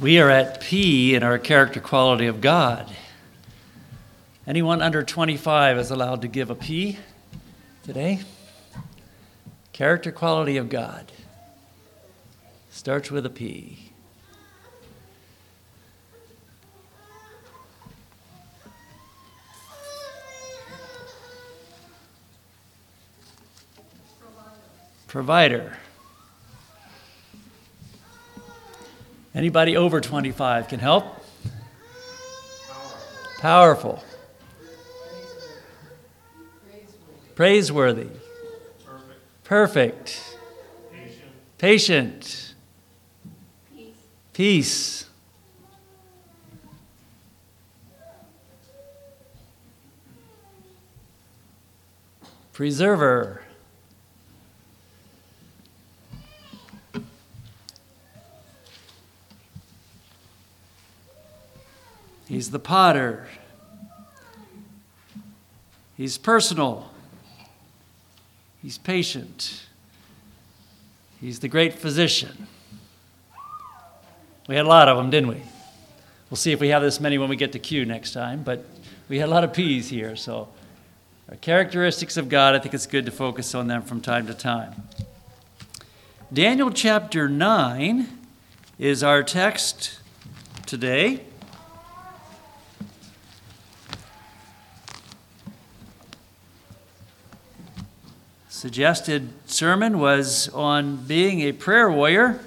[0.00, 2.90] We are at P in our character quality of God.
[4.44, 6.98] Anyone under 25 is allowed to give a P
[7.84, 8.20] today?
[9.72, 11.12] Character quality of God.
[12.70, 13.92] Starts with a P.
[25.06, 25.78] Provider.
[29.34, 31.24] Anybody over 25 can help?
[33.40, 34.02] Powerful.
[37.34, 38.08] Praiseworthy.
[39.42, 40.36] Perfect.
[41.58, 42.54] Patient.
[44.32, 45.06] Peace.
[52.52, 53.43] Preserver.
[62.34, 63.28] He's the potter.
[65.96, 66.90] He's personal.
[68.60, 69.62] He's patient.
[71.20, 72.48] He's the great physician.
[74.48, 75.42] We had a lot of them, didn't we?
[76.28, 78.64] We'll see if we have this many when we get to Q next time, but
[79.08, 80.16] we had a lot of P's here.
[80.16, 80.48] So,
[81.28, 84.34] our characteristics of God, I think it's good to focus on them from time to
[84.34, 84.82] time.
[86.32, 88.08] Daniel chapter 9
[88.80, 90.00] is our text
[90.66, 91.20] today.
[98.64, 102.40] Suggested sermon was on being a prayer warrior.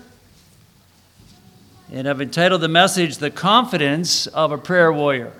[1.93, 5.31] And I've entitled the message, The Confidence of a Prayer Warrior.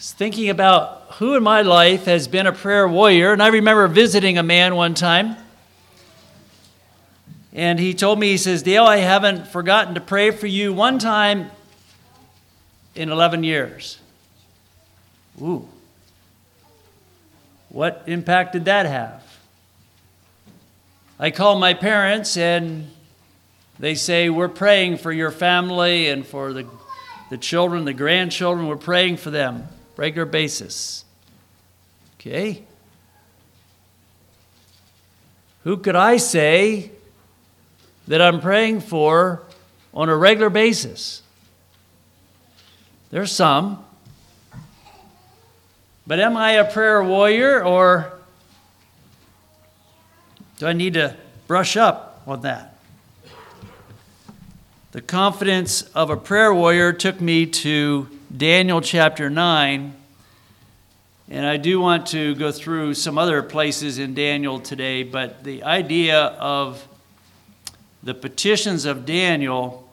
[0.00, 4.36] Thinking about who in my life has been a prayer warrior, and I remember visiting
[4.36, 5.36] a man one time.
[7.52, 10.98] And he told me, he says, Dale, I haven't forgotten to pray for you one
[10.98, 11.52] time
[12.96, 14.00] in 11 years.
[15.40, 15.68] Ooh.
[17.68, 19.22] What impact did that have?
[21.18, 22.90] I call my parents and
[23.78, 26.66] they say, We're praying for your family and for the,
[27.30, 28.66] the children, the grandchildren.
[28.66, 31.04] We're praying for them regular basis.
[32.18, 32.62] Okay?
[35.64, 36.92] Who could I say
[38.06, 39.42] that I'm praying for
[39.92, 41.22] on a regular basis?
[43.10, 43.84] There's some.
[46.08, 48.14] But am I a prayer warrior or
[50.56, 51.14] do I need to
[51.46, 52.78] brush up on that?
[54.92, 59.94] The confidence of a prayer warrior took me to Daniel chapter 9.
[61.28, 65.62] And I do want to go through some other places in Daniel today, but the
[65.62, 66.88] idea of
[68.02, 69.86] the petitions of Daniel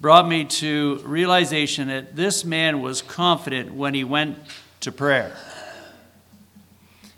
[0.00, 4.38] brought me to realization that this man was confident when he went
[4.86, 5.36] to prayer.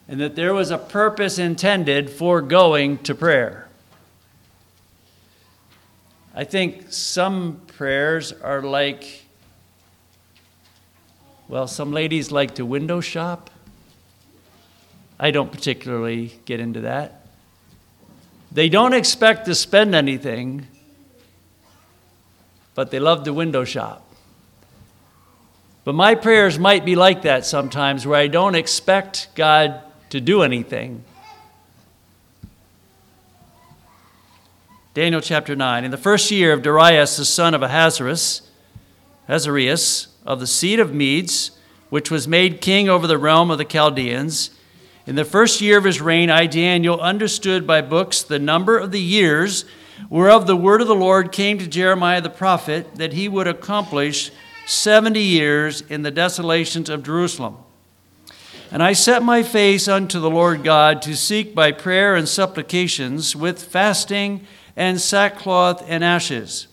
[0.09, 3.69] And that there was a purpose intended for going to prayer.
[6.35, 9.27] I think some prayers are like,
[11.47, 13.51] well, some ladies like to window shop.
[15.21, 17.27] I don't particularly get into that.
[18.51, 20.67] They don't expect to spend anything,
[22.75, 24.08] but they love to window shop.
[25.89, 30.43] But my prayers might be like that sometimes, where I don't expect God to do
[30.43, 31.03] anything.
[34.93, 35.87] Daniel chapter 9.
[35.87, 38.43] In the first year of Darius, the son of Ahasuerus,
[39.29, 41.53] Ahasuerus, of the seed of Medes,
[41.89, 44.51] which was made king over the realm of the Chaldeans,
[45.07, 48.93] in the first year of his reign, I, Daniel, understood by books the number of
[48.93, 49.65] the years
[50.11, 54.31] whereof the word of the Lord came to Jeremiah the prophet, that he would accomplish
[54.69, 57.57] 70 years in the desolations of Jerusalem.
[58.71, 63.35] And I set my face unto the Lord God to seek by prayer and supplications
[63.35, 64.47] with fasting
[64.77, 66.67] and sackcloth and ashes.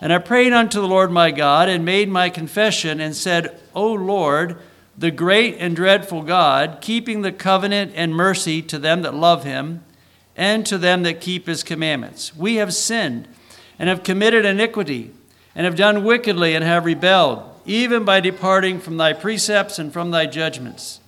[0.00, 3.92] And I prayed unto the Lord my God and made my confession and said, O
[3.92, 4.56] Lord,
[4.96, 9.82] the great and dreadful God, keeping the covenant and mercy to them that love him
[10.36, 12.36] and to them that keep his commandments.
[12.36, 13.26] We have sinned
[13.76, 15.14] and have committed iniquity
[15.58, 20.12] and have done wickedly and have rebelled, even by departing from thy precepts and from
[20.12, 21.00] thy judgments.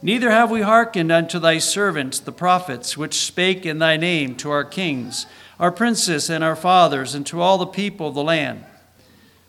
[0.00, 4.52] Neither have we hearkened unto thy servants, the prophets, which spake in thy name to
[4.52, 5.26] our kings,
[5.58, 8.64] our princes, and our fathers, and to all the people of the land.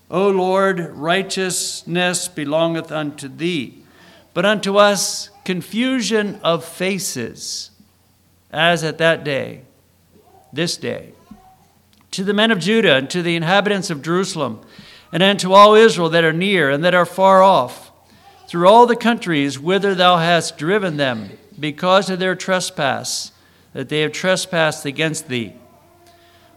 [0.10, 3.84] O Lord, righteousness belongeth unto thee,
[4.34, 7.70] but unto us confusion of faces,
[8.52, 9.62] as at that day,
[10.52, 11.14] this day
[12.13, 14.62] to the men of Judah and to the inhabitants of Jerusalem,
[15.12, 17.92] and unto all Israel that are near and that are far off,
[18.48, 23.31] through all the countries whither thou hast driven them, because of their trespass,
[23.74, 25.54] that they have trespassed against thee.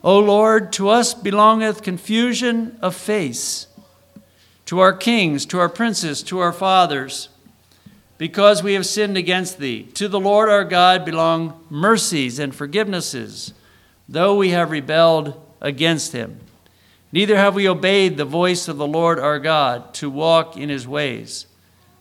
[0.04, 3.66] O Lord, to us belongeth confusion of face,
[4.66, 7.30] to our kings, to our princes, to our fathers,
[8.18, 9.84] because we have sinned against thee.
[9.94, 13.52] To the Lord our God belong mercies and forgivenesses,
[14.08, 16.40] though we have rebelled against him.
[17.12, 20.86] Neither have we obeyed the voice of the Lord our God to walk in his
[20.86, 21.46] ways,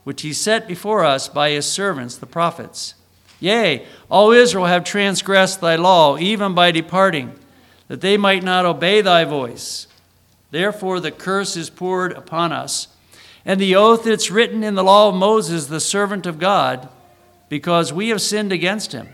[0.04, 2.96] which he set before us by his servants, the prophets.
[3.40, 7.38] Yea, all Israel have transgressed thy law, even by departing,
[7.88, 9.88] that they might not obey thy voice.
[10.52, 12.88] Therefore, the curse is poured upon us,
[13.46, 16.90] and the oath that's written in the law of Moses, the servant of God,
[17.50, 19.10] because we have sinned against him.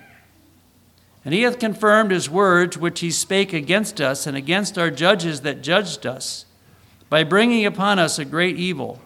[1.24, 5.42] And he hath confirmed his words which he spake against us and against our judges
[5.42, 6.46] that judged us,
[7.10, 9.02] by bringing upon us a great evil.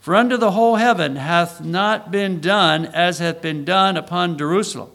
[0.00, 4.90] For under the whole heaven hath not been done as hath been done upon Jerusalem.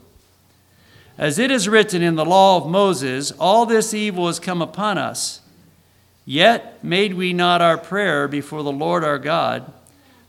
[1.17, 4.97] As it is written in the law of Moses, all this evil has come upon
[4.97, 5.41] us.
[6.25, 9.71] Yet made we not our prayer before the Lord our God,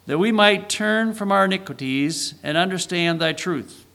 [0.05, 3.86] that we might turn from our iniquities and understand thy truth.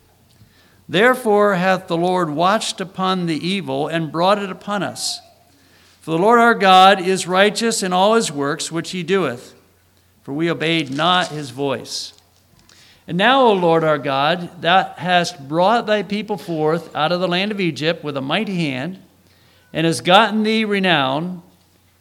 [0.91, 5.21] Therefore hath the Lord watched upon the evil and brought it upon us.
[6.01, 9.55] For the Lord our God is righteous in all his works which he doeth,
[10.21, 12.11] for we obeyed not his voice.
[13.07, 17.27] And now, O Lord our God, thou hast brought thy people forth out of the
[17.27, 18.99] land of Egypt with a mighty hand,
[19.71, 21.41] and hast gotten thee renown,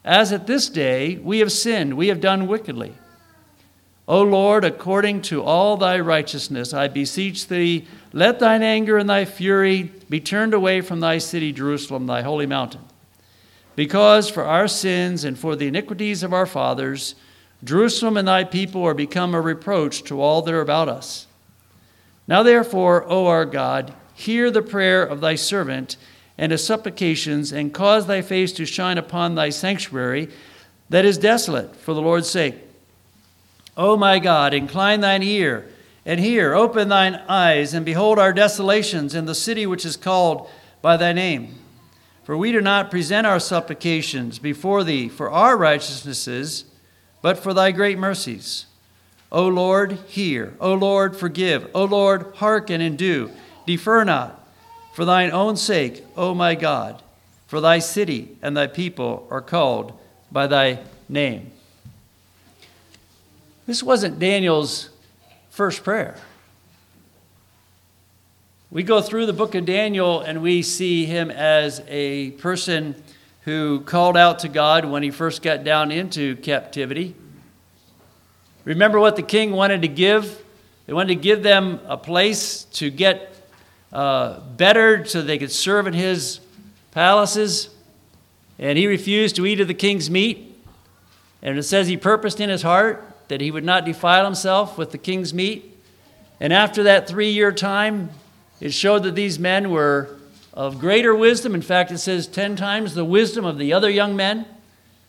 [0.04, 2.96] as at this day we have sinned, we have done wickedly.
[4.08, 9.24] O Lord, according to all thy righteousness, I beseech thee, let thine anger and thy
[9.24, 12.80] fury be turned away from thy city, Jerusalem, thy holy mountain.
[13.76, 17.14] Because for our sins and for the iniquities of our fathers,
[17.62, 21.26] Jerusalem and thy people are become a reproach to all that are about us.
[22.26, 25.96] Now, therefore, O our God, hear the prayer of thy servant
[26.36, 30.30] and his supplications, and cause thy face to shine upon thy sanctuary
[30.88, 32.54] that is desolate for the Lord's sake.
[33.76, 35.66] O my God, incline thine ear
[36.04, 40.48] and hear, open thine eyes, and behold our desolations in the city which is called
[40.82, 41.54] by thy name.
[42.24, 46.64] For we do not present our supplications before thee for our righteousnesses,
[47.22, 48.66] but for thy great mercies.
[49.32, 50.54] O Lord, hear.
[50.60, 51.70] O Lord, forgive.
[51.74, 53.30] O Lord, hearken and do.
[53.66, 54.48] Defer not.
[54.94, 57.02] For thine own sake, O my God,
[57.46, 59.98] for thy city and thy people are called
[60.32, 61.52] by thy name.
[63.70, 64.90] This wasn't Daniel's
[65.50, 66.16] first prayer.
[68.68, 73.00] We go through the book of Daniel and we see him as a person
[73.42, 77.14] who called out to God when he first got down into captivity.
[78.64, 80.44] Remember what the king wanted to give?
[80.86, 83.32] They wanted to give them a place to get
[83.92, 86.40] uh, better so they could serve in his
[86.90, 87.70] palaces.
[88.58, 90.60] And he refused to eat of the king's meat.
[91.40, 94.90] And it says he purposed in his heart that he would not defile himself with
[94.90, 95.78] the king's meat.
[96.40, 98.10] And after that three year time,
[98.60, 100.16] it showed that these men were
[100.52, 101.54] of greater wisdom.
[101.54, 104.46] In fact, it says 10 times the wisdom of the other young men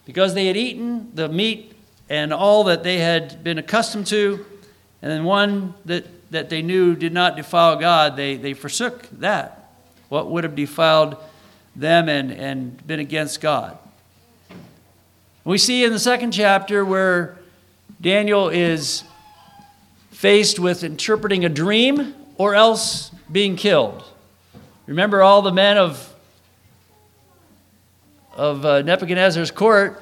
[0.05, 1.73] because they had eaten the meat
[2.09, 4.45] and all that they had been accustomed to.
[5.01, 9.73] And then one that, that they knew did not defile God, they, they forsook that,
[10.09, 11.17] what would have defiled
[11.75, 13.79] them and, and been against God.
[15.43, 17.40] We see in the second chapter where
[18.01, 19.03] Daniel is
[20.09, 24.03] faced with interpreting a dream or else being killed.
[24.87, 26.11] Remember, all the men of,
[28.33, 30.01] of uh, Nebuchadnezzar's court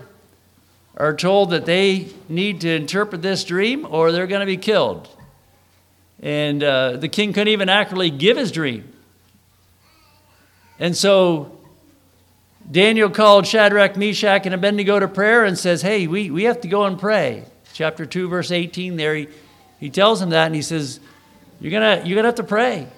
[0.95, 5.09] are told that they need to interpret this dream or they're going to be killed.
[6.21, 8.93] And uh, the king couldn't even accurately give his dream.
[10.79, 11.59] And so
[12.71, 16.69] Daniel called Shadrach, Meshach, and Abednego to prayer and says, Hey, we, we have to
[16.69, 17.43] go and pray
[17.79, 19.29] chapter 2, verse 18, there he,
[19.79, 20.99] he tells him that and he says,
[21.61, 22.89] You're going you're gonna have to pray.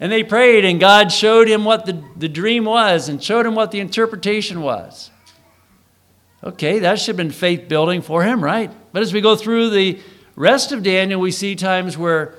[0.00, 3.54] And they prayed, and God showed him what the, the dream was and showed him
[3.54, 5.12] what the interpretation was.
[6.42, 8.72] Okay, that should have been faith building for him, right?
[8.92, 10.00] But as we go through the
[10.34, 12.34] rest of Daniel, we see times where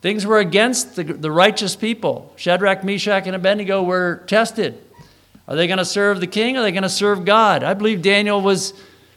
[0.00, 2.32] things were against the, the righteous people.
[2.36, 4.82] Shadrach, Meshach, and Abednego were tested.
[5.46, 6.56] Are they going to serve the king?
[6.56, 7.62] Or are they going to serve God?
[7.62, 8.72] I believe Daniel was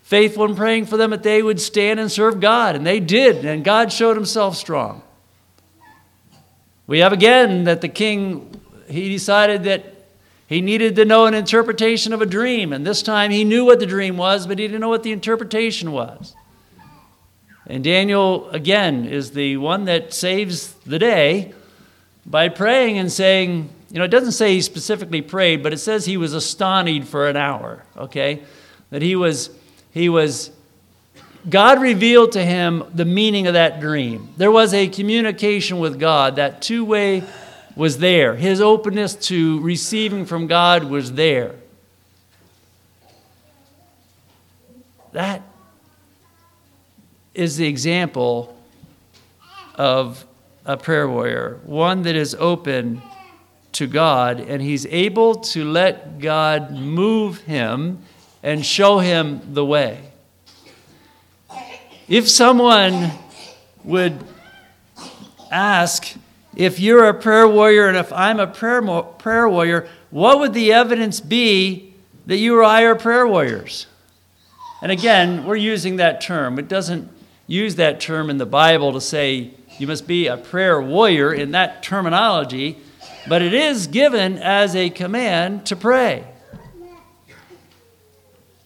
[0.08, 2.78] faithful in praying for them that they would stand and serve God.
[2.78, 5.02] And they did, and God showed himself strong.
[6.88, 9.84] We have again that the king, he decided that
[10.48, 13.80] He needed to know an interpretation of a dream, and this time he knew what
[13.80, 16.34] the dream was, but he didn't know what the interpretation was.
[17.66, 21.54] And Daniel, again, is the one that saves the day
[22.26, 26.06] by praying and saying, you know, it doesn't say he specifically prayed, but it says
[26.06, 28.44] he was astonished for an hour, okay?
[28.90, 29.50] That he was,
[29.98, 30.52] he was,
[31.50, 34.30] God revealed to him the meaning of that dream.
[34.38, 37.24] There was a communication with God, that two way
[37.76, 38.36] was there.
[38.36, 41.56] His openness to receiving from God was there.
[45.14, 45.42] That
[47.34, 48.58] is the example
[49.76, 50.26] of
[50.66, 53.02] a prayer warrior, one that is open
[53.74, 58.00] to God and he's able to let God move him
[58.44, 60.12] and show him the way.
[62.08, 63.12] If someone
[63.84, 64.24] would
[65.52, 66.16] ask,
[66.56, 70.72] if you're a prayer warrior and if I'm a prayer, prayer warrior, what would the
[70.72, 71.94] evidence be
[72.26, 73.88] that you or I are prayer warriors?
[74.82, 76.60] And again, we're using that term.
[76.60, 77.10] It doesn't
[77.48, 81.52] use that term in the Bible to say you must be a prayer warrior in
[81.52, 82.78] that terminology,
[83.28, 86.26] but it is given as a command to pray.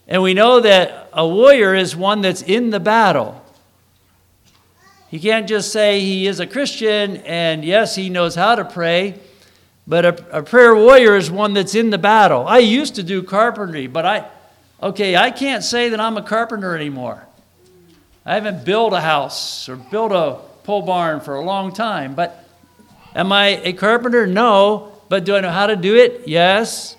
[0.08, 3.42] And we know that a warrior is one that's in the battle.
[5.08, 9.20] He can't just say he is a Christian and yes, he knows how to pray,
[9.86, 12.46] but a, a prayer warrior is one that's in the battle.
[12.46, 14.26] I used to do carpentry, but I,
[14.82, 17.26] okay, I can't say that I'm a carpenter anymore.
[18.24, 22.48] I haven't built a house or built a pole barn for a long time, but
[23.14, 24.26] am I a carpenter?
[24.26, 24.92] No.
[25.08, 26.26] But do I know how to do it?
[26.26, 26.96] Yes,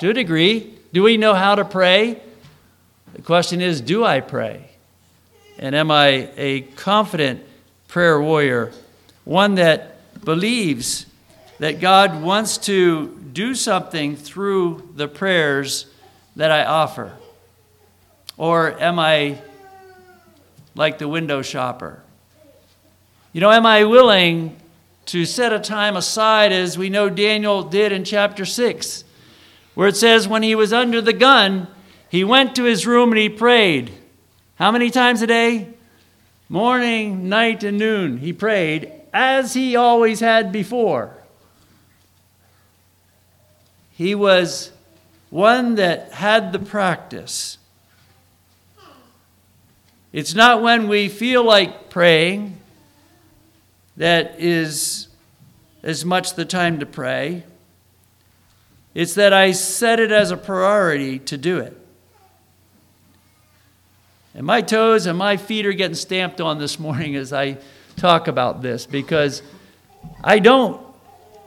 [0.00, 0.74] to a degree.
[0.92, 2.20] Do we know how to pray?
[3.14, 4.68] The question is, do I pray?
[5.58, 7.42] And am I a confident
[7.88, 8.72] prayer warrior?
[9.24, 11.06] One that believes
[11.58, 15.86] that God wants to do something through the prayers
[16.36, 17.12] that I offer?
[18.36, 19.38] Or am I
[20.74, 22.00] like the window shopper?
[23.32, 24.56] You know, am I willing
[25.06, 29.04] to set a time aside as we know Daniel did in chapter 6,
[29.74, 31.66] where it says, when he was under the gun,
[32.10, 33.92] he went to his room and he prayed.
[34.56, 35.68] How many times a day?
[36.48, 38.18] Morning, night, and noon.
[38.18, 41.14] He prayed as he always had before.
[43.90, 44.72] He was
[45.30, 47.58] one that had the practice.
[50.12, 52.58] It's not when we feel like praying
[53.96, 55.08] that is
[55.82, 57.44] as much the time to pray.
[58.94, 61.76] It's that I set it as a priority to do it.
[64.38, 67.58] And my toes and my feet are getting stamped on this morning as I
[67.96, 69.42] talk about this because
[70.22, 70.80] I don't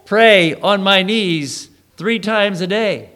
[0.04, 3.10] pray on my knees three times a day.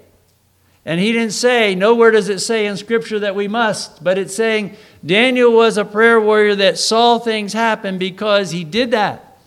[0.86, 4.34] And he didn't say, nowhere does it say in Scripture that we must, but it's
[4.34, 9.38] saying Daniel was a prayer warrior that saw things happen because he did that.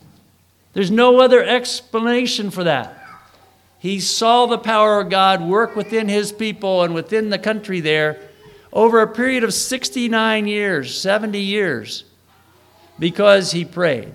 [0.73, 3.03] There's no other explanation for that.
[3.79, 8.28] He saw the power of God work within his people and within the country there
[8.71, 12.03] over a period of 69 years, 70 years,
[12.97, 14.13] because he prayed.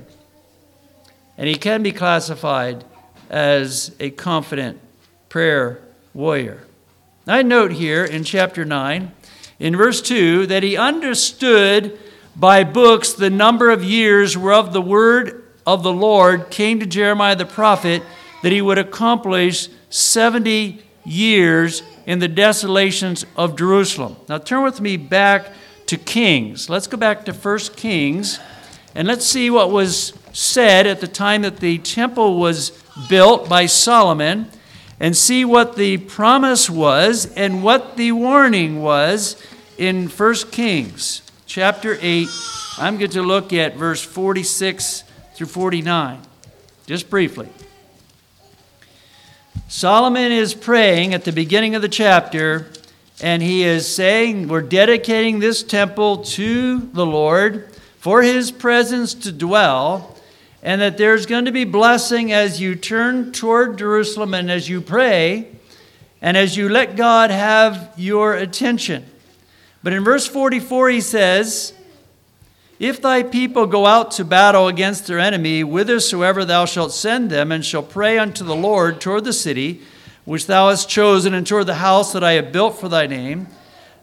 [1.37, 2.84] And he can be classified
[3.28, 4.80] as a confident
[5.28, 5.80] prayer
[6.12, 6.64] warrior.
[7.26, 9.11] I note here in chapter 9,
[9.58, 11.99] in verse 2, that he understood
[12.37, 17.37] by books the number of years whereof the word of the Lord came to Jeremiah
[17.37, 18.02] the prophet
[18.42, 24.16] that he would accomplish 70 years in the desolations of Jerusalem.
[24.28, 25.52] Now turn with me back
[25.87, 26.68] to Kings.
[26.70, 28.38] Let's go back to 1 Kings
[28.94, 32.70] and let's see what was said at the time that the temple was
[33.08, 34.49] built by Solomon
[35.00, 39.42] and see what the promise was and what the warning was
[39.78, 42.28] in 1 Kings chapter 8.
[42.78, 46.20] I'm going to look at verse 46 through 49,
[46.87, 47.49] just briefly.
[49.68, 52.66] Solomon is praying at the beginning of the chapter,
[53.20, 57.68] and he is saying, We're dedicating this temple to the Lord
[57.99, 60.16] for his presence to dwell,
[60.62, 64.80] and that there's going to be blessing as you turn toward Jerusalem and as you
[64.80, 65.49] pray,
[66.20, 69.04] and as you let God have your attention.
[69.82, 71.75] But in verse 44, he says,
[72.78, 77.52] if thy people go out to battle against their enemy, whithersoever thou shalt send them,
[77.52, 79.83] and shall pray unto the Lord toward the city
[80.25, 83.47] which thou hast chosen, and toward the house that I have built for thy name,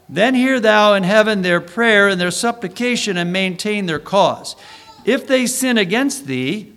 [0.08, 4.54] then hear thou in heaven their prayer and their supplication, and maintain their cause.
[5.04, 6.72] If they sin against thee,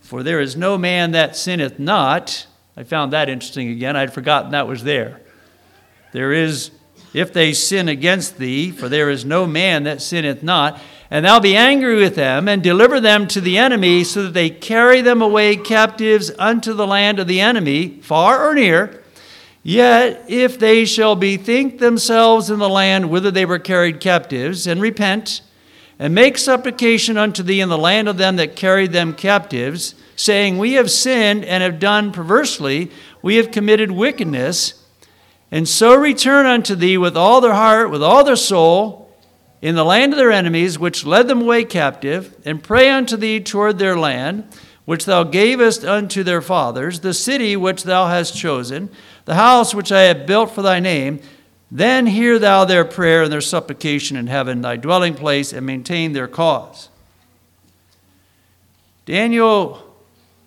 [0.00, 3.94] for there is no man that sinneth not, I found that interesting again.
[3.94, 5.20] I'd forgotten that was there.
[6.12, 6.72] There is,
[7.12, 11.40] if they sin against thee, for there is no man that sinneth not, and thou
[11.40, 15.20] be angry with them, and deliver them to the enemy, so that they carry them
[15.20, 19.02] away captives unto the land of the enemy, far or near.
[19.62, 24.80] Yet if they shall bethink themselves in the land whither they were carried captives, and
[24.80, 25.42] repent,
[25.98, 30.58] and make supplication unto thee in the land of them that carried them captives, saying,
[30.58, 32.90] We have sinned and have done perversely,
[33.20, 34.79] we have committed wickedness,
[35.50, 39.00] and so return unto thee with all their heart, with all their soul,
[39.60, 43.40] in the land of their enemies, which led them away captive, and pray unto thee
[43.40, 44.44] toward their land,
[44.84, 48.88] which thou gavest unto their fathers, the city which thou hast chosen,
[49.26, 51.20] the house which I have built for thy name,
[51.70, 56.12] then hear thou their prayer and their supplication in heaven, thy dwelling place, and maintain
[56.12, 56.88] their cause.
[59.04, 59.94] Daniel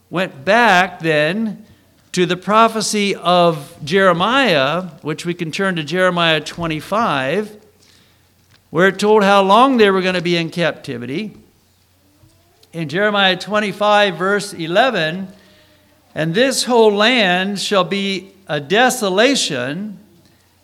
[0.10, 1.66] went back then
[2.14, 7.60] to the prophecy of Jeremiah, which we can turn to Jeremiah 25,
[8.70, 11.36] where it told how long they were going to be in captivity.
[12.72, 15.28] In Jeremiah 25, verse 11,
[16.14, 19.98] and this whole land shall be a desolation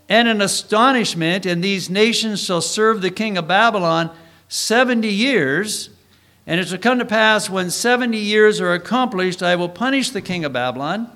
[0.08, 4.16] and an astonishment, and these nations shall serve the king of Babylon
[4.50, 5.90] 70 years.
[6.46, 10.22] And it shall come to pass when 70 years are accomplished, I will punish the
[10.22, 11.12] king of Babylon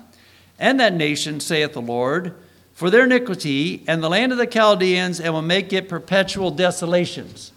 [0.58, 2.34] and that nation, saith the Lord,
[2.72, 7.52] for their iniquity, and the land of the Chaldeans, and will make it perpetual desolations.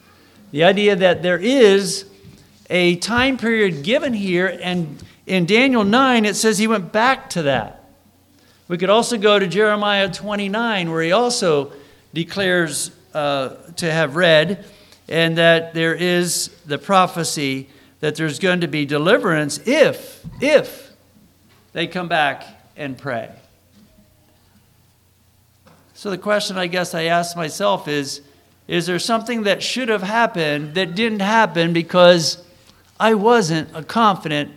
[0.51, 2.05] The idea that there is
[2.69, 7.43] a time period given here, and in Daniel 9, it says he went back to
[7.43, 7.83] that.
[8.67, 11.71] We could also go to Jeremiah 29, where he also
[12.13, 14.65] declares uh, to have read,
[15.07, 17.69] and that there is the prophecy
[18.01, 20.91] that there's going to be deliverance if, if
[21.73, 23.31] they come back and pray.
[25.93, 28.21] So the question I guess I ask myself is
[28.67, 32.43] is there something that should have happened that didn't happen because
[32.99, 34.51] I wasn't a confident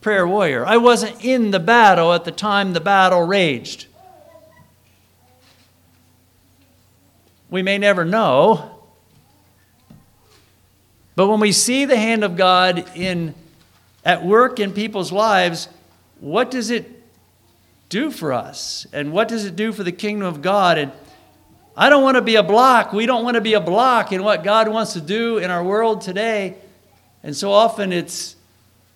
[0.00, 0.64] prayer warrior?
[0.64, 3.86] I wasn't in the battle at the time the battle raged.
[7.50, 8.70] We may never know.
[11.16, 13.34] But when we see the hand of God in
[14.04, 15.68] at work in people's lives,
[16.20, 16.95] what does it
[17.96, 18.86] do for us?
[18.92, 20.76] And what does it do for the kingdom of God?
[20.76, 20.92] And
[21.74, 22.92] I don't want to be a block.
[22.92, 25.64] We don't want to be a block in what God wants to do in our
[25.64, 26.56] world today.
[27.22, 28.36] And so often it's,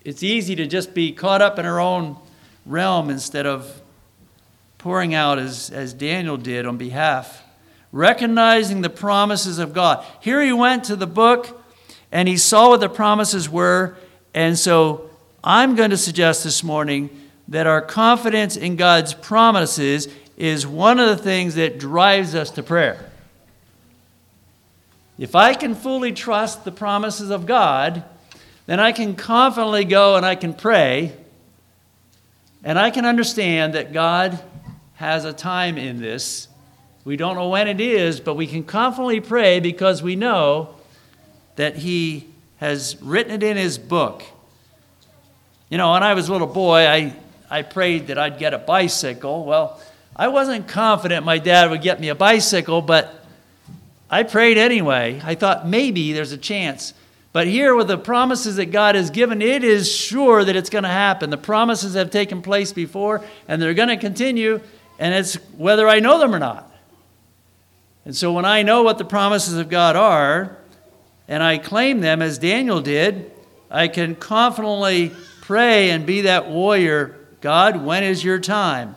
[0.05, 2.19] it's easy to just be caught up in our own
[2.67, 3.81] realm instead of
[4.77, 7.43] pouring out as, as Daniel did on behalf,
[7.93, 10.05] recognizing the promises of God.
[10.21, 11.59] Here he went to the book
[12.13, 13.97] and he saw what the promises were.
[14.35, 15.09] And so
[15.43, 17.20] I'm going to suggest this morning
[17.51, 22.63] that our confidence in God's promises is one of the things that drives us to
[22.63, 23.11] prayer.
[25.19, 28.05] If I can fully trust the promises of God,
[28.67, 31.13] then I can confidently go and I can pray,
[32.65, 34.41] and I can understand that God
[34.95, 36.47] has a time in this.
[37.05, 40.77] We don't know when it is, but we can confidently pray because we know
[41.57, 42.27] that He
[42.59, 44.23] has written it in His book.
[45.69, 47.15] You know, when I was a little boy, I
[47.51, 49.45] I prayed that I'd get a bicycle.
[49.45, 49.81] Well,
[50.15, 53.25] I wasn't confident my dad would get me a bicycle, but
[54.09, 55.21] I prayed anyway.
[55.25, 56.95] I thought maybe there's a chance.
[57.33, 60.83] But here, with the promises that God has given, it is sure that it's going
[60.85, 61.31] to happen.
[61.31, 64.61] The promises have taken place before, and they're going to continue,
[64.99, 66.73] and it's whether I know them or not.
[68.05, 70.57] And so, when I know what the promises of God are,
[71.29, 73.31] and I claim them as Daniel did,
[73.71, 78.95] I can confidently pray and be that warrior God, when is your time?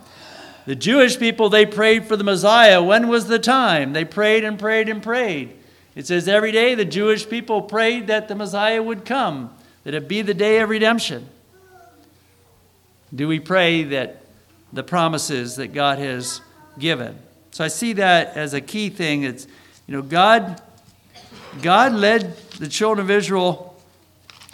[0.66, 2.82] The Jewish people, they prayed for the Messiah.
[2.82, 3.94] When was the time?
[3.94, 5.54] They prayed and prayed and prayed.
[5.96, 9.54] It says every day the Jewish people prayed that the Messiah would come,
[9.84, 11.28] that it be the day of redemption.
[13.14, 14.24] Do we pray that
[14.72, 16.42] the promises that God has
[16.80, 17.20] given?
[17.52, 19.24] So I see that as a key thing.
[19.24, 19.46] It's,
[19.86, 20.62] you know, God,
[21.62, 23.76] God led the children of Israel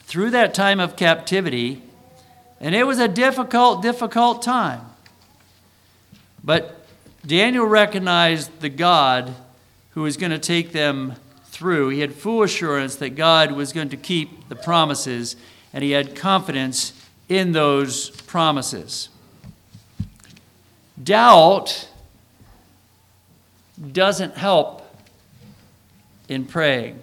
[0.04, 1.84] through that time of captivity
[2.59, 4.81] and it was a difficult, difficult time.
[6.43, 6.85] But
[7.25, 9.33] Daniel recognized the God
[9.91, 11.89] who was going to take them through.
[11.89, 15.35] He had full assurance that God was going to keep the promises,
[15.73, 16.93] and he had confidence
[17.27, 19.09] in those promises.
[21.01, 21.87] Doubt
[23.91, 24.85] doesn't help
[26.27, 26.99] in praying.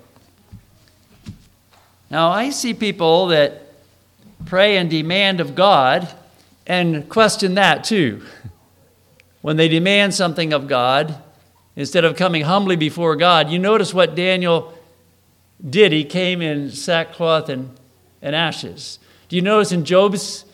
[2.10, 3.65] Now, I see people that
[4.44, 6.08] pray and demand of God,
[6.66, 8.22] and question that too.
[9.40, 11.22] When they demand something of God,
[11.76, 14.76] instead of coming humbly before God, you notice what Daniel
[15.68, 15.92] did.
[15.92, 17.70] He came in sackcloth and,
[18.20, 18.98] and ashes.
[19.28, 20.44] Do you notice in Job's,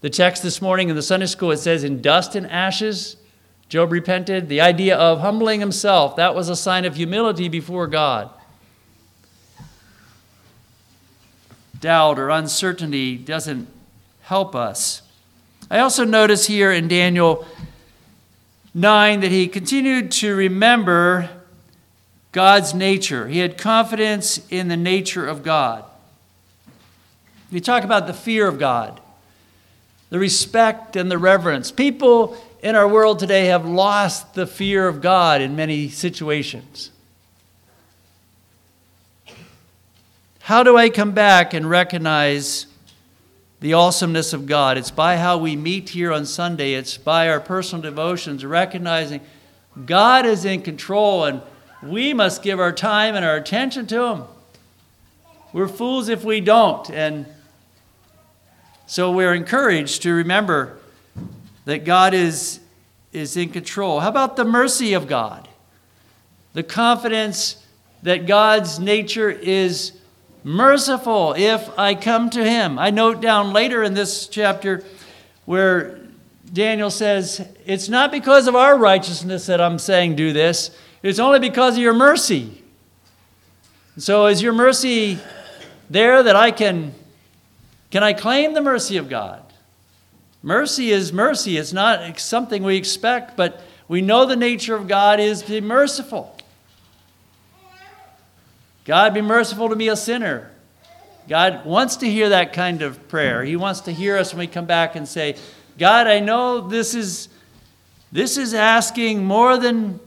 [0.00, 3.16] the text this morning in the Sunday school, it says, in dust and ashes?
[3.68, 4.48] Job repented.
[4.48, 8.30] The idea of humbling himself, that was a sign of humility before God.
[11.80, 13.66] Doubt or uncertainty doesn't
[14.22, 15.02] help us.
[15.70, 17.46] I also notice here in Daniel
[18.74, 21.30] 9 that he continued to remember
[22.32, 23.28] God's nature.
[23.28, 25.84] He had confidence in the nature of God.
[27.50, 29.00] We talk about the fear of God,
[30.10, 31.72] the respect and the reverence.
[31.72, 36.90] People in our world today have lost the fear of God in many situations.
[40.50, 42.66] How do I come back and recognize
[43.60, 44.78] the awesomeness of God?
[44.78, 49.20] It's by how we meet here on Sunday, it's by our personal devotions, recognizing
[49.86, 51.40] God is in control and
[51.84, 54.24] we must give our time and our attention to Him.
[55.52, 56.90] We're fools if we don't.
[56.90, 57.26] And
[58.86, 60.80] so we're encouraged to remember
[61.64, 62.58] that God is,
[63.12, 64.00] is in control.
[64.00, 65.48] How about the mercy of God?
[66.54, 67.64] The confidence
[68.02, 69.92] that God's nature is
[70.42, 72.78] merciful if I come to Him.
[72.78, 74.84] I note down later in this chapter
[75.44, 76.00] where
[76.52, 80.70] Daniel says, It's not because of our righteousness that I'm saying do this,
[81.02, 82.62] it's only because of your mercy.
[83.98, 85.18] So is your mercy
[85.88, 86.94] there that I can
[87.90, 89.42] can I claim the mercy of God?
[90.42, 91.58] Mercy is mercy.
[91.58, 95.60] It's not something we expect, but we know the nature of God is to be
[95.60, 96.36] merciful.
[98.90, 100.50] God, be merciful to me, a sinner.
[101.28, 103.44] God wants to hear that kind of prayer.
[103.44, 105.36] He wants to hear us when we come back and say,
[105.78, 107.28] God, I know this is,
[108.10, 110.00] this is asking more than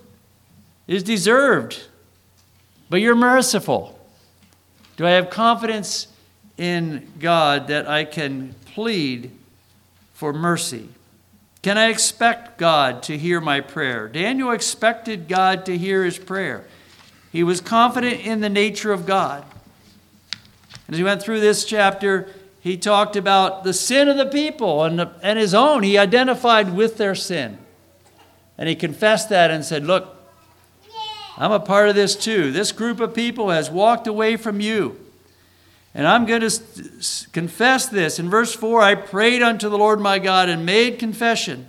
[0.86, 1.82] is deserved,
[2.89, 3.98] but you're merciful.
[4.98, 6.10] Do I have confidence
[6.58, 9.32] in God that I can plead
[10.13, 10.89] for mercy?
[11.62, 14.10] Can I expect God to hear my prayer?
[14.10, 16.65] Daniel expected God to hear his prayer.
[17.34, 19.43] He was confident in the nature of God.
[20.88, 25.10] As he went through this chapter, he talked about the sin of the people and,
[25.24, 25.82] and his own.
[25.82, 27.58] He identified with their sin.
[28.56, 30.15] And he confessed that and said, Look,
[31.36, 32.52] I'm a part of this too.
[32.52, 35.00] This group of people has walked away from you.
[35.96, 36.52] And I'm going to
[37.32, 38.19] confess this.
[38.19, 41.67] In verse 4, I prayed unto the Lord my God and made confession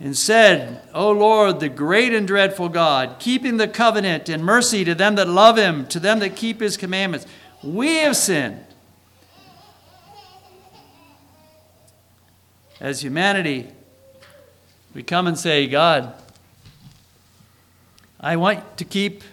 [0.00, 4.94] and said, O Lord, the great and dreadful God, keeping the covenant and mercy to
[4.94, 7.26] them that love him, to them that keep his commandments,
[7.62, 8.64] we have sinned.
[12.80, 13.68] As humanity,
[14.94, 16.14] we come and say, God,
[18.20, 19.24] I want to keep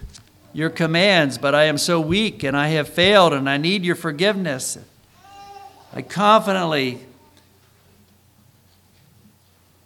[0.51, 3.95] your commands, but I am so weak and I have failed and I need your
[3.95, 4.80] forgiveness.
[5.93, 7.06] I confidently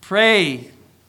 [0.09, 0.67] pray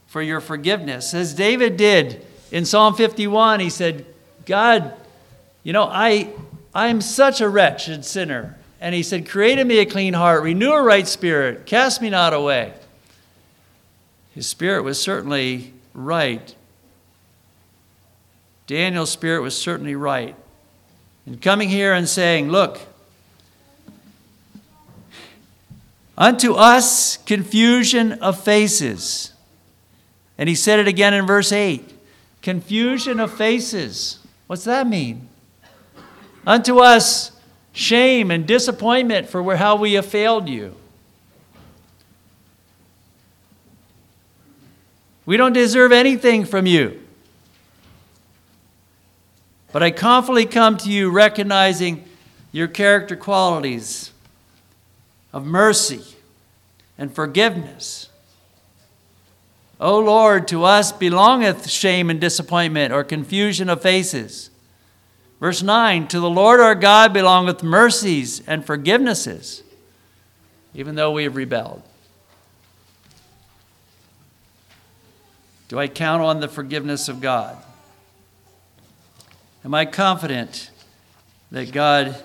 [0.08, 1.14] for your forgiveness.
[1.14, 4.04] As David did in Psalm 51, he said,
[4.44, 4.92] God,
[5.62, 6.28] you know, I,
[6.74, 8.58] I'm such a wretched sinner.
[8.78, 12.10] And he said, Create in me a clean heart, renew a right spirit, cast me
[12.10, 12.74] not away.
[14.34, 16.54] His spirit was certainly right.
[18.66, 20.36] Daniel's spirit was certainly right.
[21.24, 22.78] And coming here and saying, Look,
[26.20, 29.33] unto us confusion of faces.
[30.37, 31.96] And he said it again in verse 8
[32.42, 34.18] confusion of faces.
[34.46, 35.28] What's that mean?
[36.46, 37.33] Unto us
[37.72, 40.74] shame and disappointment for how we have failed you.
[45.26, 47.00] We don't deserve anything from you.
[49.70, 52.04] But I confidently come to you recognizing
[52.52, 54.12] your character qualities
[55.32, 56.02] of mercy
[56.98, 58.08] and forgiveness.
[59.80, 64.50] O Lord, to us belongeth shame and disappointment or confusion of faces.
[65.40, 69.62] Verse 9 To the Lord our God belongeth mercies and forgivenesses,
[70.74, 71.82] even though we have rebelled.
[75.68, 77.56] Do I count on the forgiveness of God?
[79.64, 80.70] Am I confident
[81.50, 82.22] that God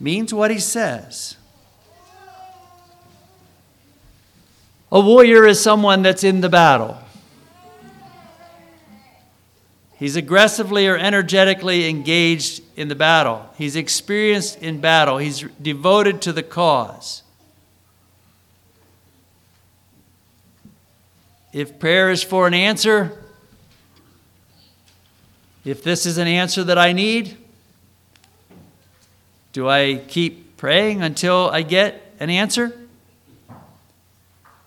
[0.00, 1.36] means what he says?
[4.92, 6.98] A warrior is someone that's in the battle.
[9.98, 13.48] He's aggressively or energetically engaged in the battle.
[13.56, 15.18] He's experienced in battle.
[15.18, 17.22] He's devoted to the cause.
[21.52, 23.12] if prayer is for an answer,
[25.64, 27.36] if this is an answer that I need,
[29.52, 32.72] do I keep praying until I get an answer?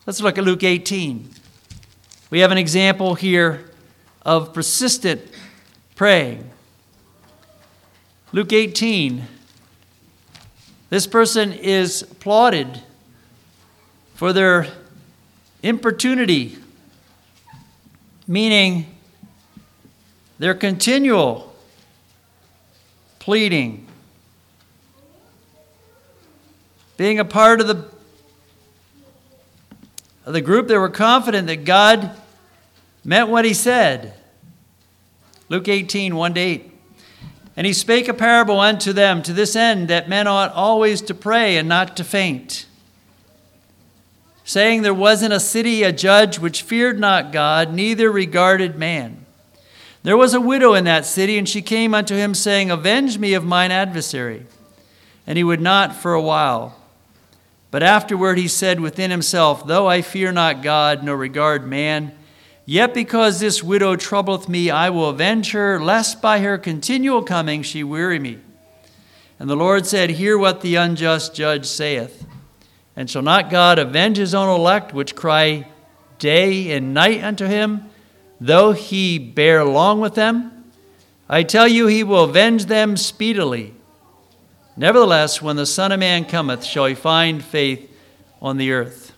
[0.05, 1.31] Let's look at Luke 18.
[2.29, 3.71] We have an example here
[4.21, 5.19] of persistent
[5.95, 6.47] praying.
[8.31, 9.23] Luke 18.
[10.91, 12.83] This person is applauded
[14.13, 14.67] for their
[15.63, 16.59] importunity,
[18.27, 18.85] meaning
[20.37, 21.55] their continual
[23.17, 23.87] pleading,
[26.95, 27.94] being a part of the,
[30.25, 32.11] of the group that were confident that God
[33.03, 34.13] meant what he said.
[35.47, 36.71] Luke 18, 1 to 8.
[37.55, 41.13] And he spake a parable unto them to this end that men ought always to
[41.13, 42.65] pray and not to faint.
[44.43, 49.25] Saying there was in a city a judge which feared not God, neither regarded man.
[50.03, 53.33] There was a widow in that city, and she came unto him, saying, Avenge me
[53.33, 54.45] of mine adversary.
[55.25, 56.75] And he would not for a while.
[57.71, 62.13] But afterward he said within himself, Though I fear not God, nor regard man,
[62.65, 67.61] Yet because this widow troubleth me, I will avenge her, lest by her continual coming
[67.61, 68.39] she weary me.
[69.37, 72.25] And the Lord said, Hear what the unjust judge saith.
[72.95, 75.67] And shall not God avenge his own elect, which cry
[76.17, 77.87] day and night unto him,
[78.41, 80.71] though he bear long with them?
[81.29, 83.74] I tell you, he will avenge them speedily.
[84.77, 87.89] Nevertheless, when the Son of Man cometh, shall he find faith
[88.41, 89.13] on the earth?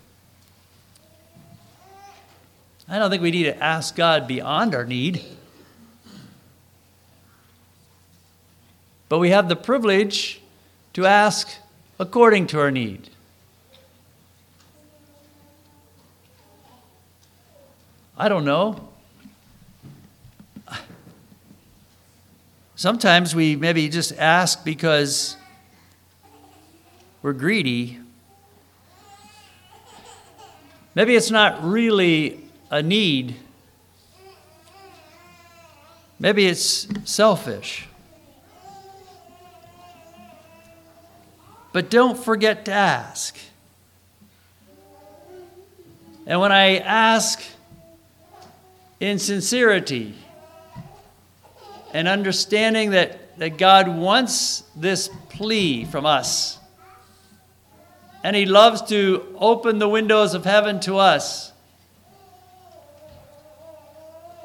[2.87, 5.23] I don't think we need to ask God beyond our need.
[9.09, 10.41] But we have the privilege
[10.93, 11.49] to ask
[11.99, 13.09] according to our need.
[18.17, 18.89] I don't know.
[22.75, 25.36] Sometimes we maybe just ask because
[27.21, 27.99] we're greedy.
[30.95, 33.35] Maybe it's not really a need.
[36.19, 37.87] Maybe it's selfish.
[41.71, 43.37] But don't forget to ask.
[46.25, 47.41] And when I ask
[48.99, 50.15] in sincerity
[51.93, 56.56] and understanding that, that God wants this plea from us,
[58.23, 61.53] and He loves to open the windows of heaven to us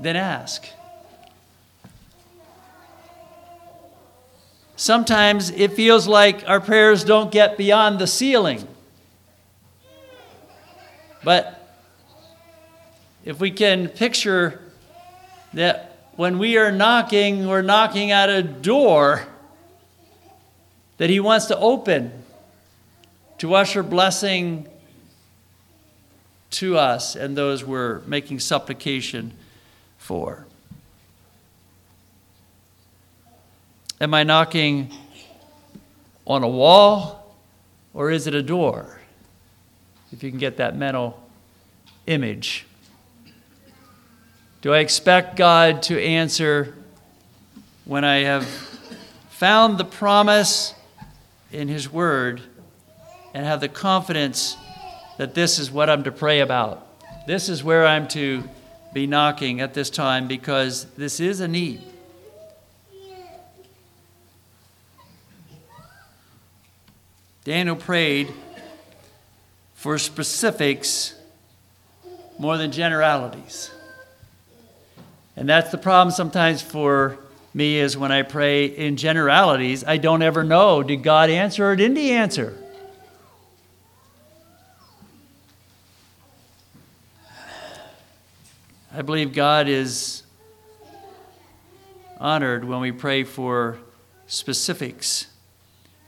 [0.03, 0.67] then ask.
[4.75, 8.67] Sometimes it feels like our prayers don't get beyond the ceiling.
[11.23, 11.59] But
[13.25, 14.61] if we can picture
[15.55, 19.25] that when we are knocking, we're knocking at a door
[20.97, 22.11] that He wants to open
[23.43, 24.69] to usher blessing
[26.49, 29.33] to us and those we're making supplication
[29.99, 30.47] for?
[34.01, 34.95] Am I knocking
[36.25, 37.37] on a wall
[37.93, 39.01] or is it a door?
[40.13, 41.21] If you can get that mental
[42.07, 42.65] image.
[44.61, 46.77] Do I expect God to answer
[47.87, 48.47] when I have
[49.31, 50.75] found the promise
[51.51, 52.41] in His Word
[53.35, 54.57] and have the confidence
[55.19, 56.87] that this is what I'm to pray about?
[57.27, 58.49] This is where I'm to
[58.93, 61.83] be knocking at this time because this is a need.
[67.45, 68.33] Daniel prayed
[69.75, 71.15] for specifics
[72.39, 73.71] more than generalities.
[75.37, 77.19] And that's the problem sometimes for
[77.55, 81.77] me is when I pray in generalities, I don't ever know did God answer or
[81.77, 82.57] didn't he answer?
[88.95, 90.23] I believe God is
[92.21, 93.79] honored when we pray for
[94.27, 95.29] specifics,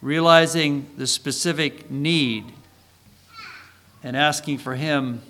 [0.02, 2.44] realizing the specific need
[4.02, 5.22] and asking for Him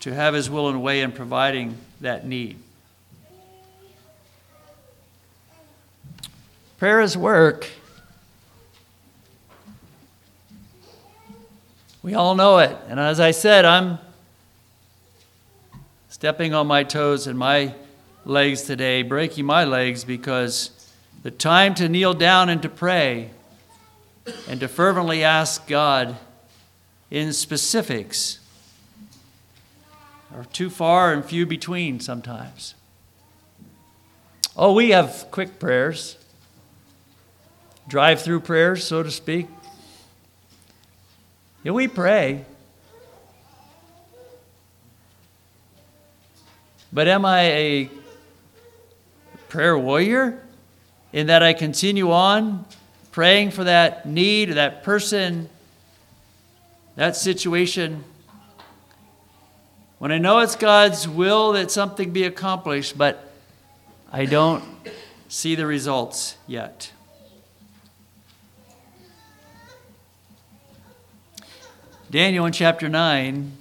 [0.00, 2.58] to have His will and way in providing that need.
[6.78, 7.68] Prayer is work.
[12.02, 12.74] We all know it.
[12.88, 13.98] And as I said, I'm
[16.10, 17.72] stepping on my toes and my
[18.24, 20.90] legs today, breaking my legs because
[21.22, 23.30] the time to kneel down and to pray
[24.48, 26.16] and to fervently ask God
[27.12, 28.40] in specifics
[30.34, 32.74] are too far and few between sometimes.
[34.56, 36.18] Oh, we have quick prayers,
[37.86, 39.46] drive through prayers, so to speak.
[41.62, 42.46] Yeah, we pray.
[46.92, 47.90] But am I a
[49.48, 50.42] prayer warrior
[51.12, 52.64] in that I continue on
[53.12, 55.48] praying for that need, that person,
[56.96, 58.02] that situation?
[59.98, 63.32] When I know it's God's will that something be accomplished, but
[64.10, 64.64] I don't
[65.28, 66.90] see the results yet.
[72.10, 73.52] Daniel in chapter 9,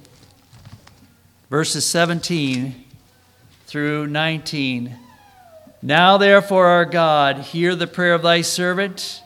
[1.51, 2.85] verses 17
[3.69, 4.97] through 19.
[5.83, 9.21] Now, therefore, our God, hear the prayer of thy servant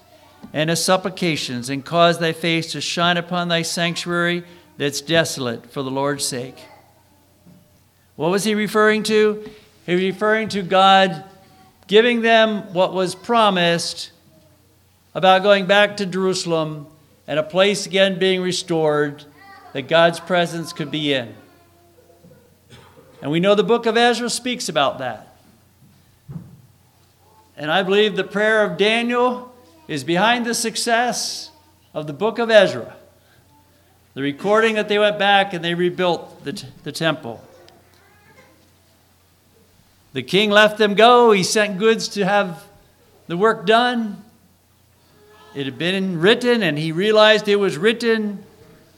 [0.51, 4.43] and his supplications, and cause thy face to shine upon thy sanctuary
[4.77, 6.57] that's desolate for the Lord's sake.
[8.17, 9.49] What was he referring to?
[9.85, 11.23] He was referring to God
[11.87, 14.11] giving them what was promised
[15.15, 16.87] about going back to Jerusalem
[17.27, 19.23] and a place again being restored
[19.71, 21.33] that God's presence could be in.
[23.23, 25.37] And we know the book of Ezra speaks about that.
[27.55, 29.55] And I believe the prayer of Daniel
[29.87, 31.49] is behind the success
[31.93, 32.97] of the book of Ezra.
[34.13, 37.41] The recording that they went back and they rebuilt the, t- the temple.
[40.11, 41.31] The king let them go.
[41.31, 42.65] He sent goods to have
[43.27, 44.21] the work done.
[45.55, 48.43] It had been written, and he realized it was written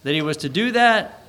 [0.01, 1.24] that he was to do that.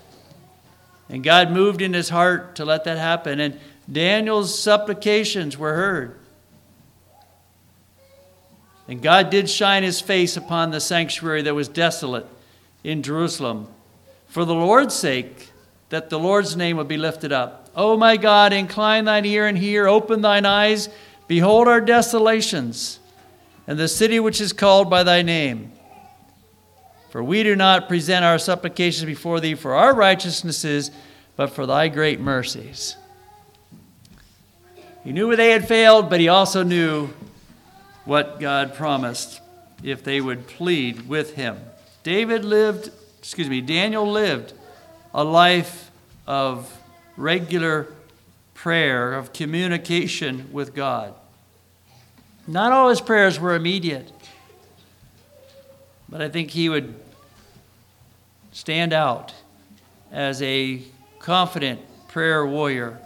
[1.09, 3.39] And God moved in his heart to let that happen.
[3.41, 6.19] And Daniel's supplications were heard.
[8.89, 12.27] And God did shine his face upon the sanctuary that was desolate
[12.85, 13.69] in Jerusalem
[14.27, 15.51] for the Lord's sake,
[15.89, 17.71] that the Lord's name would be lifted up.
[17.75, 20.89] O my God, incline thine ear and hear, open thine eyes,
[21.27, 23.01] behold our desolations
[23.67, 25.73] and the city which is called by thy name.
[27.17, 30.91] For we do not present our supplications before thee for our righteousnesses,
[31.35, 32.95] but for thy great mercies.
[35.03, 37.09] He knew where they had failed, but he also knew
[38.05, 39.41] what God promised
[39.83, 41.59] if they would plead with him.
[42.03, 44.53] David lived, excuse me, Daniel lived
[45.15, 45.91] a life
[46.27, 46.71] of
[47.17, 47.87] regular
[48.53, 51.15] prayer, of communication with God.
[52.47, 54.13] Not all his prayers were immediate,
[56.11, 57.06] but I think he would
[58.57, 59.35] stand out
[60.11, 60.81] as a
[61.19, 62.99] confident prayer warrior.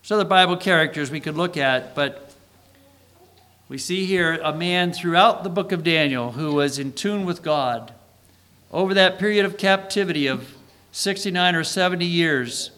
[0.00, 2.32] There's other Bible characters we could look at, but
[3.68, 7.42] we see here a man throughout the book of Daniel who was in tune with
[7.42, 7.92] God
[8.70, 10.54] over that period of captivity of
[10.92, 12.70] 69 or 70 years.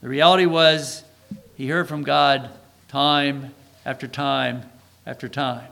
[0.00, 1.02] The reality was
[1.56, 2.50] he heard from God
[2.86, 3.52] time
[3.84, 4.62] after time
[5.04, 5.66] after time.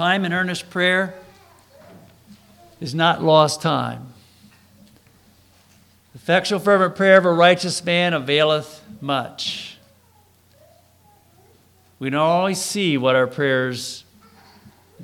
[0.00, 1.12] Time in earnest prayer
[2.80, 4.14] is not lost time.
[6.14, 9.76] Effectual, fervent prayer of a righteous man availeth much.
[11.98, 14.04] We don't always see what our prayers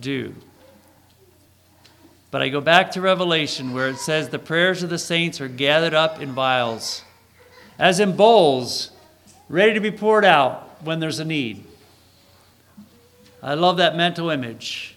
[0.00, 0.34] do.
[2.30, 5.48] But I go back to Revelation where it says the prayers of the saints are
[5.48, 7.02] gathered up in vials
[7.78, 8.92] as in bowls,
[9.50, 11.66] ready to be poured out when there's a need.
[13.42, 14.96] I love that mental image.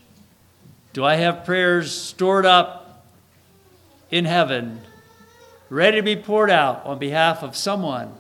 [0.94, 3.06] Do I have prayers stored up
[4.10, 4.82] in heaven,
[5.70, 8.14] ready to be poured out on behalf of someone,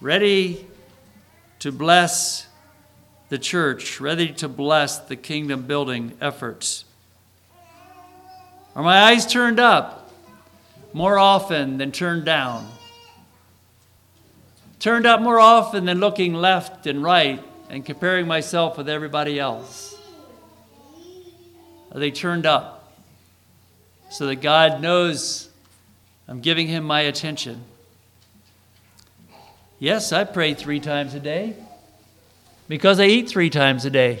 [0.00, 0.66] ready
[1.60, 2.46] to bless
[3.28, 6.84] the church, ready to bless the kingdom building efforts?
[8.74, 10.10] Are my eyes turned up
[10.92, 12.68] more often than turned down?
[14.78, 19.96] turned up more often than looking left and right and comparing myself with everybody else?
[21.92, 22.92] Are they turned up
[24.10, 25.48] so that God knows
[26.28, 27.64] I'm giving Him my attention?
[29.78, 31.54] Yes, I pray three times a day
[32.68, 34.20] because I eat three times a day.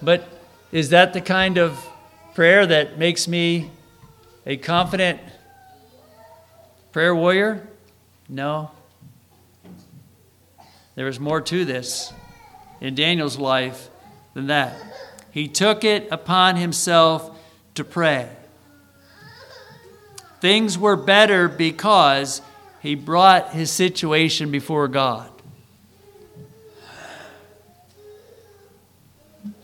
[0.00, 0.28] But
[0.72, 1.84] is that the kind of
[2.34, 3.70] prayer that makes me
[4.44, 5.20] a confident
[6.92, 7.66] prayer warrior?
[8.28, 8.70] No.
[10.96, 12.12] There was more to this
[12.80, 13.90] in Daniel's life
[14.34, 14.74] than that.
[15.30, 17.38] He took it upon himself
[17.74, 18.30] to pray.
[20.40, 22.40] Things were better because
[22.80, 25.30] he brought his situation before God.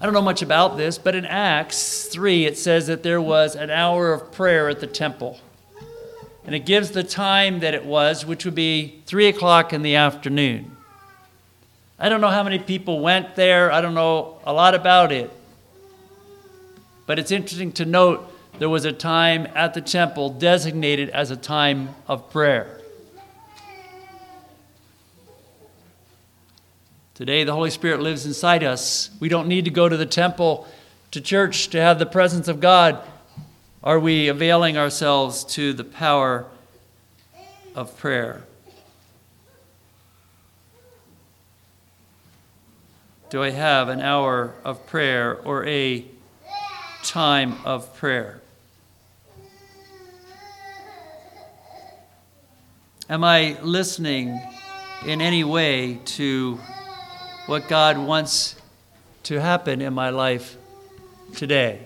[0.00, 3.54] I don't know much about this, but in Acts 3, it says that there was
[3.54, 5.40] an hour of prayer at the temple.
[6.44, 9.94] And it gives the time that it was, which would be 3 o'clock in the
[9.94, 10.76] afternoon.
[12.02, 15.30] I don't know how many people went there, I don't know a lot about it.
[17.06, 18.28] But it's interesting to note
[18.58, 22.80] there was a time at the temple designated as a time of prayer.
[27.14, 29.10] Today, the Holy Spirit lives inside us.
[29.20, 30.66] We don't need to go to the temple,
[31.12, 32.98] to church, to have the presence of God.
[33.84, 36.46] Are we availing ourselves to the power
[37.76, 38.42] of prayer?
[43.32, 46.04] Do I have an hour of prayer or a
[47.02, 48.42] time of prayer?
[53.08, 54.38] Am I listening
[55.06, 56.60] in any way to
[57.46, 58.54] what God wants
[59.22, 60.58] to happen in my life
[61.34, 61.80] today.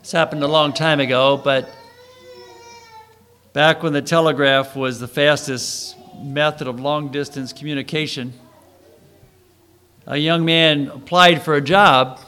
[0.00, 1.68] This happened a long time ago, but
[3.52, 8.32] back when the telegraph was the fastest method of long distance communication,
[10.06, 12.20] a young man applied for a job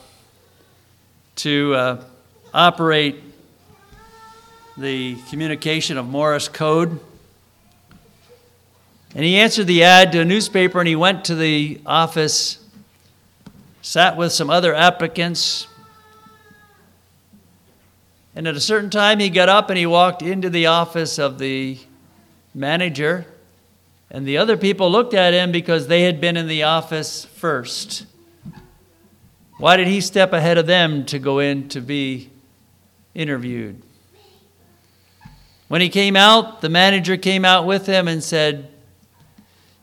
[1.36, 2.04] to uh,
[2.54, 3.22] operate
[4.76, 7.00] the communication of Morse code
[9.16, 12.58] and he answered the ad to a newspaper and he went to the office,
[13.80, 15.68] sat with some other applicants.
[18.34, 21.38] And at a certain time, he got up and he walked into the office of
[21.38, 21.78] the
[22.54, 23.24] manager.
[24.10, 28.06] And the other people looked at him because they had been in the office first.
[29.58, 32.30] Why did he step ahead of them to go in to be
[33.14, 33.82] interviewed?
[35.68, 38.68] When he came out, the manager came out with him and said,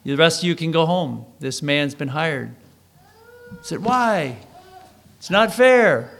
[0.04, 1.26] the rest of you can go home.
[1.40, 2.54] This man's been hired.
[3.62, 4.38] Said, Why?
[5.18, 6.12] It's not fair.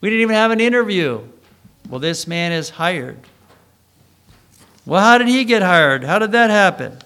[0.00, 1.20] We didn't even have an interview.
[1.88, 3.18] Well, this man is hired.
[4.86, 6.04] Well, how did he get hired?
[6.04, 6.98] How did that happen?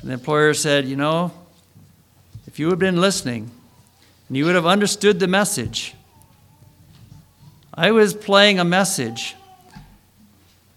[0.00, 1.32] And the employer said, You know,
[2.46, 3.50] if you had been listening
[4.28, 5.94] and you would have understood the message,
[7.74, 9.36] I was playing a message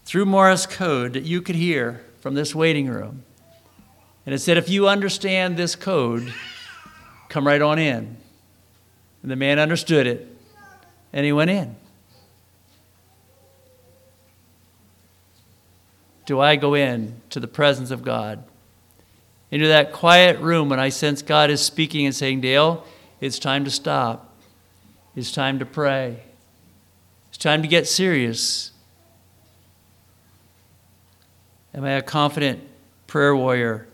[0.04, 3.24] through Morse code that you could hear from this waiting room.
[4.24, 6.32] And it said, if you understand this code,
[7.28, 8.16] come right on in.
[9.22, 10.28] And the man understood it,
[11.12, 11.74] and he went in.
[16.24, 18.44] Do I go in to the presence of God?
[19.50, 22.86] Into that quiet room when I sense God is speaking and saying, Dale,
[23.20, 24.34] it's time to stop.
[25.14, 26.22] It's time to pray.
[27.28, 28.70] It's time to get serious.
[31.74, 32.60] Am I a confident
[33.06, 33.88] prayer warrior?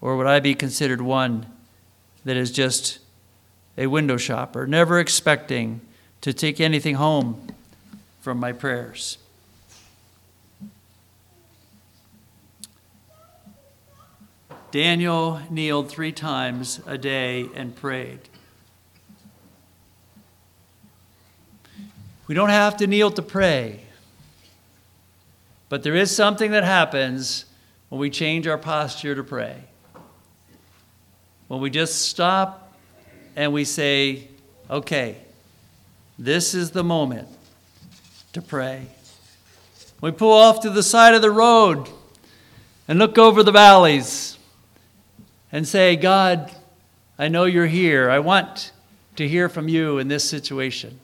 [0.00, 1.46] Or would I be considered one
[2.24, 2.98] that is just
[3.76, 5.80] a window shopper, never expecting
[6.20, 7.48] to take anything home
[8.20, 9.18] from my prayers?
[14.74, 18.18] Daniel kneeled three times a day and prayed.
[22.26, 23.82] We don't have to kneel to pray,
[25.68, 27.44] but there is something that happens
[27.88, 29.62] when we change our posture to pray
[31.46, 32.74] when we just stop
[33.36, 34.26] and we say,
[34.68, 35.18] okay,
[36.18, 37.28] this is the moment
[38.32, 38.88] to pray.
[40.00, 41.88] We pull off to the side of the road
[42.88, 44.33] and look over the valleys
[45.54, 46.50] and say, God,
[47.16, 48.10] I know you're here.
[48.10, 48.72] I want
[49.14, 50.98] to hear from you in this situation.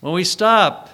[0.00, 0.90] When we stop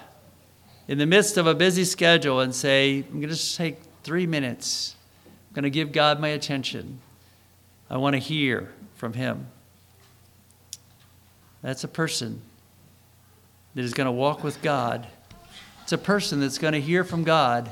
[0.87, 4.95] in the midst of a busy schedule and say, I'm going to take three minutes,
[5.25, 6.99] I'm going to give God my attention.
[7.89, 9.47] I want to hear from him.
[11.63, 12.39] That's a person
[13.73, 15.07] that is going to walk with God.
[15.81, 17.71] It's a person that's going to hear from God.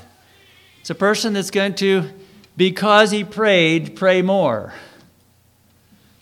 [0.80, 2.10] It's a person that's going to,
[2.56, 4.72] because he prayed, pray more.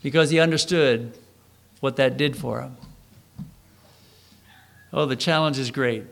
[0.03, 1.17] Because he understood
[1.81, 2.77] what that did for him.
[4.93, 6.05] Oh, the challenge is great.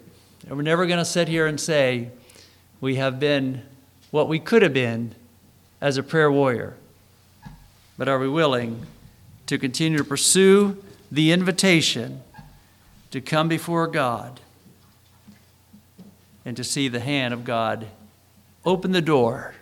[0.47, 2.11] And we're never going to sit here and say
[2.81, 3.63] we have been
[4.11, 5.15] what we could have been
[5.81, 6.77] as a prayer warrior.
[7.97, 8.87] But are we willing
[9.47, 12.23] to continue to pursue the invitation
[13.11, 14.41] to come before God
[16.45, 17.87] and to see the hand of God
[18.65, 19.55] open the door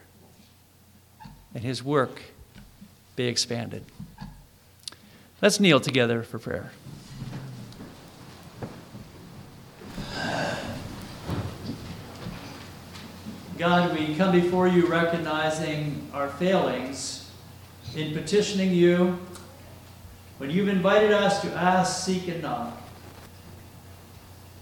[1.55, 2.23] and his work
[3.17, 3.85] be expanded?
[5.43, 6.71] Let's kneel together for prayer.
[13.57, 17.31] God, we come before you recognizing our failings
[17.95, 19.19] in petitioning you
[20.39, 22.75] when you've invited us to ask, seek, and knock.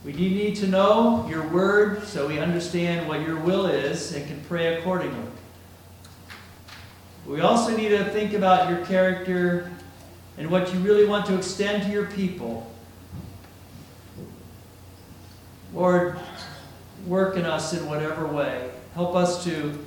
[0.05, 4.41] We need to know your word so we understand what your will is and can
[4.49, 5.31] pray accordingly.
[7.29, 9.71] We also need to think about your character
[10.39, 12.73] and what you really want to extend to your people.
[15.75, 16.19] Lord,
[17.07, 18.71] work in us in whatever way.
[18.95, 19.79] Help us to,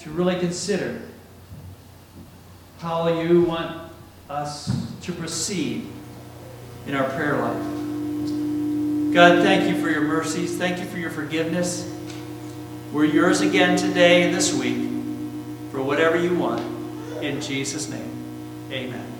[0.00, 1.00] to really consider
[2.80, 3.90] how you want
[4.28, 5.86] us to proceed
[6.86, 9.14] in our prayer life.
[9.14, 10.58] God, thank you for your mercies.
[10.58, 11.90] Thank you for your forgiveness.
[12.92, 14.93] We're yours again today and this week
[15.74, 16.62] for whatever you want.
[17.20, 19.13] In Jesus' name, amen.